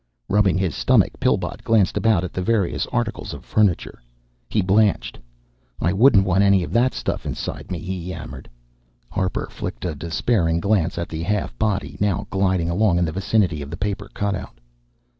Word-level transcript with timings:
Rubbing 0.29 0.57
his 0.57 0.73
stomach, 0.73 1.19
Pillbot 1.19 1.63
glanced 1.63 1.95
about 1.95 2.23
at 2.23 2.33
the 2.33 2.41
various 2.41 2.87
articles 2.87 3.35
of 3.35 3.45
furniture. 3.45 4.01
He 4.49 4.63
blanched. 4.63 5.19
"I 5.79 5.93
wouldn't 5.93 6.25
want 6.25 6.41
any 6.41 6.63
of 6.63 6.73
that 6.73 6.95
stuff 6.95 7.23
inside 7.23 7.65
of 7.65 7.71
me," 7.71 7.77
he 7.77 7.97
yammered. 8.05 8.49
Harper 9.11 9.47
flicked 9.51 9.85
a 9.85 9.93
despairing 9.93 10.59
glance 10.59 10.97
at 10.97 11.07
the 11.07 11.21
half 11.21 11.55
body, 11.59 11.97
now 11.99 12.25
gliding 12.31 12.67
along 12.71 12.97
in 12.97 13.05
the 13.05 13.11
vicinity 13.11 13.61
of 13.61 13.69
the 13.69 13.77
paper 13.77 14.09
cutout. 14.11 14.57